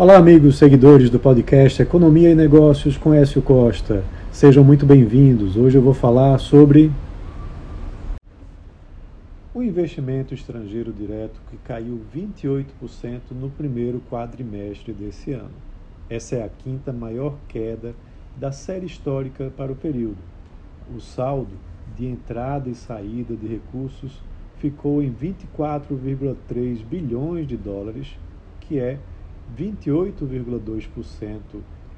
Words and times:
Olá, 0.00 0.16
amigos 0.16 0.56
seguidores 0.56 1.10
do 1.10 1.18
podcast 1.18 1.82
Economia 1.82 2.30
e 2.30 2.34
Negócios 2.34 2.96
com 2.96 3.12
Écio 3.12 3.42
Costa. 3.42 4.02
Sejam 4.32 4.64
muito 4.64 4.86
bem-vindos. 4.86 5.58
Hoje 5.58 5.76
eu 5.76 5.82
vou 5.82 5.92
falar 5.92 6.38
sobre 6.38 6.90
o 9.52 9.62
investimento 9.62 10.32
estrangeiro 10.32 10.90
direto 10.90 11.38
que 11.50 11.58
caiu 11.58 12.00
28% 12.16 12.64
no 13.32 13.50
primeiro 13.50 14.00
quadrimestre 14.10 14.94
desse 14.94 15.32
ano. 15.32 15.52
Essa 16.08 16.36
é 16.36 16.44
a 16.44 16.48
quinta 16.48 16.94
maior 16.94 17.34
queda 17.46 17.94
da 18.38 18.52
série 18.52 18.86
histórica 18.86 19.52
para 19.54 19.70
o 19.70 19.76
período. 19.76 20.16
O 20.96 20.98
saldo 20.98 21.52
de 21.94 22.06
entrada 22.06 22.70
e 22.70 22.74
saída 22.74 23.36
de 23.36 23.46
recursos 23.46 24.12
ficou 24.60 25.02
em 25.02 25.12
24,3 25.12 26.82
bilhões 26.86 27.46
de 27.46 27.58
dólares, 27.58 28.16
que 28.62 28.78
é 28.78 28.98
28,2% 29.56 31.40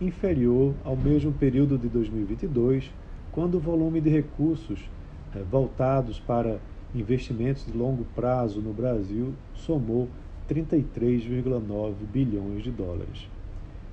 inferior 0.00 0.74
ao 0.84 0.96
mesmo 0.96 1.32
período 1.32 1.76
de 1.76 1.88
2022, 1.88 2.90
quando 3.32 3.56
o 3.56 3.60
volume 3.60 4.00
de 4.00 4.08
recursos 4.08 4.88
eh, 5.34 5.42
voltados 5.50 6.18
para 6.18 6.58
investimentos 6.94 7.66
de 7.66 7.76
longo 7.76 8.04
prazo 8.14 8.60
no 8.60 8.72
Brasil 8.72 9.34
somou 9.54 10.08
33,9 10.48 11.94
bilhões 12.12 12.62
de 12.62 12.70
dólares. 12.70 13.28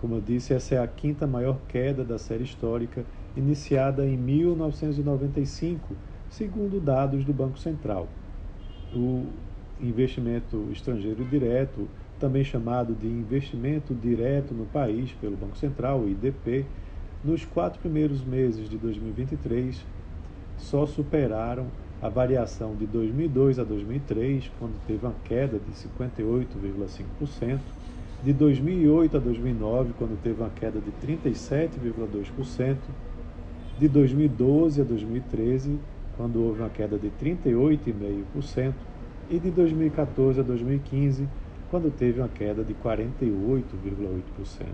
Como 0.00 0.16
eu 0.16 0.20
disse, 0.20 0.52
essa 0.52 0.74
é 0.74 0.78
a 0.78 0.86
quinta 0.86 1.26
maior 1.26 1.58
queda 1.68 2.04
da 2.04 2.18
série 2.18 2.44
histórica, 2.44 3.04
iniciada 3.36 4.04
em 4.04 4.16
1995, 4.16 5.94
segundo 6.28 6.80
dados 6.80 7.24
do 7.24 7.32
Banco 7.32 7.58
Central. 7.58 8.08
O 8.94 9.26
investimento 9.80 10.68
estrangeiro 10.70 11.24
direto 11.24 11.88
também 12.22 12.44
chamado 12.44 12.94
de 12.94 13.08
investimento 13.08 13.92
direto 13.92 14.54
no 14.54 14.64
país 14.66 15.10
pelo 15.20 15.36
Banco 15.36 15.56
Central, 15.56 16.08
IDP, 16.08 16.64
nos 17.24 17.44
quatro 17.44 17.80
primeiros 17.80 18.24
meses 18.24 18.70
de 18.70 18.78
2023 18.78 19.84
só 20.56 20.86
superaram 20.86 21.66
a 22.00 22.08
variação 22.08 22.76
de 22.76 22.86
2002 22.86 23.58
a 23.58 23.64
2003, 23.64 24.48
quando 24.56 24.74
teve 24.86 25.04
uma 25.04 25.16
queda 25.24 25.58
de 25.58 25.72
58,5%, 25.72 27.58
de 28.22 28.32
2008 28.32 29.16
a 29.16 29.20
2009, 29.20 29.92
quando 29.98 30.22
teve 30.22 30.40
uma 30.40 30.50
queda 30.50 30.78
de 30.80 30.92
37,2%, 31.04 32.76
de 33.80 33.88
2012 33.88 34.80
a 34.80 34.84
2013, 34.84 35.76
quando 36.16 36.40
houve 36.40 36.60
uma 36.60 36.70
queda 36.70 36.96
de 36.96 37.10
38,5%, 37.20 38.74
e 39.28 39.38
de 39.40 39.50
2014 39.50 40.38
a 40.38 40.42
2015, 40.42 41.26
quando 41.72 41.90
teve 41.90 42.20
uma 42.20 42.28
queda 42.28 42.62
de 42.62 42.72
48,8%. 42.74 44.66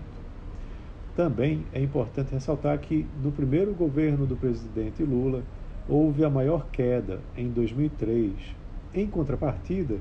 Também 1.15 1.65
é 1.71 1.81
importante 1.81 2.33
ressaltar 2.33 2.77
que 2.77 3.07
no 3.23 3.31
primeiro 3.31 3.73
governo 3.73 4.25
do 4.25 4.35
presidente 4.35 5.01
Lula 5.01 5.41
houve 5.87 6.25
a 6.25 6.29
maior 6.29 6.67
queda 6.69 7.21
em 7.37 7.47
2003. 7.47 8.33
Em 8.93 9.07
contrapartida, 9.07 9.95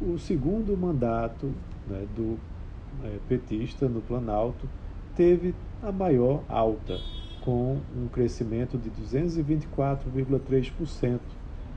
o 0.00 0.18
segundo 0.18 0.74
mandato 0.74 1.52
né, 1.86 2.06
do 2.16 2.38
é, 3.04 3.18
petista 3.28 3.86
no 3.86 4.00
Planalto 4.00 4.66
teve 5.14 5.54
a 5.82 5.92
maior 5.92 6.42
alta, 6.48 6.98
com 7.44 7.78
um 7.94 8.08
crescimento 8.08 8.78
de 8.78 8.90
224,3% 8.90 11.20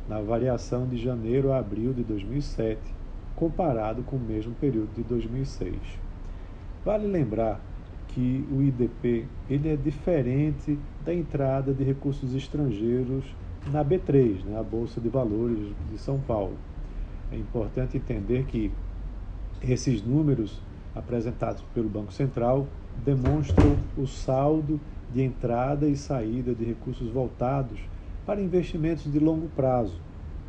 na 0.07 0.21
variação 0.21 0.87
de 0.87 0.95
janeiro 0.95 1.51
a 1.51 1.59
abril 1.59 1.91
de 1.91 2.03
2007 2.03 3.00
comparado 3.41 4.03
com 4.03 4.17
o 4.17 4.19
mesmo 4.19 4.53
período 4.53 4.93
de 4.93 5.01
2006. 5.01 5.75
Vale 6.85 7.07
lembrar 7.07 7.59
que 8.09 8.45
o 8.51 8.61
IDP 8.61 9.25
ele 9.49 9.67
é 9.67 9.75
diferente 9.75 10.77
da 11.03 11.11
entrada 11.11 11.73
de 11.73 11.83
recursos 11.83 12.35
estrangeiros 12.35 13.25
na 13.71 13.83
B3, 13.83 14.43
né, 14.43 14.59
a 14.59 14.61
Bolsa 14.61 15.01
de 15.01 15.09
Valores 15.09 15.73
de 15.89 15.97
São 15.97 16.19
Paulo. 16.19 16.55
É 17.31 17.35
importante 17.35 17.97
entender 17.97 18.45
que 18.45 18.71
esses 19.59 20.05
números 20.05 20.61
apresentados 20.93 21.63
pelo 21.73 21.89
Banco 21.89 22.13
Central 22.13 22.67
demonstram 23.03 23.75
o 23.97 24.05
saldo 24.05 24.79
de 25.11 25.23
entrada 25.23 25.87
e 25.87 25.97
saída 25.97 26.53
de 26.53 26.63
recursos 26.63 27.09
voltados 27.09 27.79
para 28.23 28.39
investimentos 28.39 29.11
de 29.11 29.17
longo 29.17 29.47
prazo 29.55 29.99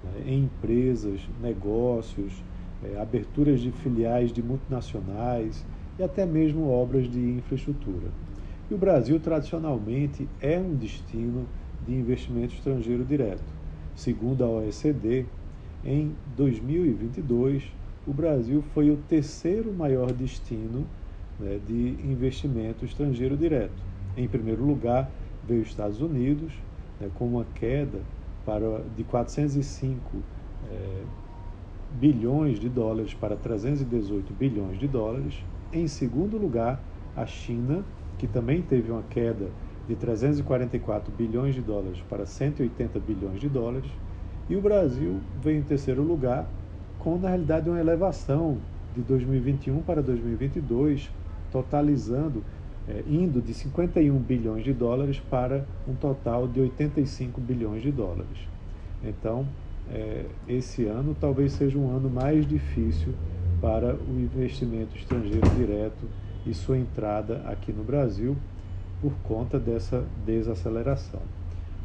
né, 0.05 0.25
em 0.27 0.45
empresas, 0.45 1.21
negócios, 1.41 2.43
é, 2.85 3.01
aberturas 3.01 3.61
de 3.61 3.71
filiais 3.71 4.33
de 4.33 4.43
multinacionais 4.43 5.65
e 5.99 6.03
até 6.03 6.27
mesmo 6.27 6.69
obras 6.69 7.11
de 7.11 7.21
infraestrutura. 7.21 8.09
E 8.71 8.75
o 8.75 8.79
Brasil, 8.79 9.19
tradicionalmente, 9.21 10.29
é 10.41 10.59
um 10.59 10.75
destino 10.75 11.47
de 11.87 11.95
investimento 11.95 12.55
estrangeiro 12.55 13.05
direto. 13.05 13.45
Segundo 13.95 14.45
a 14.45 14.49
OECD, 14.49 15.27
em 15.85 16.15
2022, 16.37 17.65
o 18.07 18.13
Brasil 18.13 18.63
foi 18.75 18.91
o 18.91 18.97
terceiro 19.09 19.73
maior 19.73 20.13
destino 20.13 20.87
né, 21.39 21.61
de 21.67 21.97
investimento 22.05 22.85
estrangeiro 22.85 23.37
direto. 23.37 23.83
Em 24.17 24.27
primeiro 24.29 24.65
lugar, 24.65 25.11
veio 25.47 25.63
os 25.63 25.69
Estados 25.69 26.01
Unidos, 26.01 26.53
né, 27.01 27.11
com 27.15 27.27
uma 27.27 27.45
queda 27.55 28.01
para, 28.45 28.83
de 28.97 29.05
405 29.05 30.01
é, 30.71 31.03
bilhões 31.99 32.59
de 32.59 32.69
dólares 32.69 33.15
para 33.15 33.37
318 33.37 34.33
bilhões 34.33 34.79
de 34.79 34.89
dólares. 34.89 35.35
Em 35.73 35.87
segundo 35.87 36.37
lugar, 36.39 36.81
a 37.17 37.27
China, 37.27 37.85
que 38.19 38.27
também 38.27 38.63
teve 38.63 38.91
uma 38.91 39.03
queda 39.03 39.51
de 39.89 39.97
344 39.97 41.13
bilhões 41.13 41.55
de 41.55 41.61
dólares 41.61 42.03
para 42.09 42.25
180 42.25 42.99
bilhões 43.01 43.41
de 43.41 43.49
dólares. 43.49 43.91
E 44.49 44.57
o 44.57 44.61
Brasil 44.61 45.21
veio 45.43 45.59
em 45.59 45.63
terceiro 45.63 46.03
lugar, 46.03 46.49
com 46.99 47.19
na 47.19 47.29
realidade 47.29 47.69
uma 47.69 47.81
elevação 47.81 48.59
de 48.95 49.01
2021 49.03 49.83
para 49.83 50.03
2022, 50.03 51.11
totalizando, 51.51 52.45
é, 52.89 53.03
indo 53.07 53.41
de 53.41 53.55
51 53.55 54.17
bilhões 54.19 54.65
de 54.65 54.73
dólares 54.73 55.21
para 55.31 55.65
um 55.89 55.95
total 55.95 56.47
de 56.49 56.61
85 56.61 57.41
bilhões 57.41 57.83
de 57.83 57.91
dólares. 57.91 58.49
Então, 59.03 59.47
é, 59.93 60.25
esse 60.49 60.87
ano 60.87 61.15
talvez 61.19 61.53
seja 61.53 61.79
um 61.79 61.95
ano 61.95 62.09
mais 62.09 62.47
difícil 62.47 63.13
para 63.61 63.95
o 63.95 64.19
investimento 64.19 64.97
estrangeiro 64.97 65.49
direto 65.51 66.09
e 66.47 66.55
sua 66.55 66.79
entrada 66.79 67.43
aqui 67.47 67.73
no 67.73 67.85
Brasil 67.85 68.37
por 69.01 69.13
conta 69.23 69.59
dessa 69.59 70.05
desaceleração. 70.25 71.21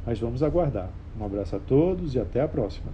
Mas 0.06 0.20
vamos 0.20 0.42
aguardar. 0.42 0.90
Um 1.20 1.26
abraço 1.26 1.56
a 1.56 1.60
todos 1.60 2.16
e 2.16 2.20
até 2.20 2.42
a 2.42 2.48
próxima. 2.48 2.92